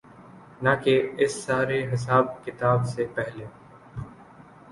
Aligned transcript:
نہ 0.61 0.69
کہ 0.83 0.95
اس 1.17 1.33
سارے 1.43 1.77
حساب 1.93 2.25
کتاب 2.45 2.85
سے 2.85 3.05
پہلے۔ 3.15 3.45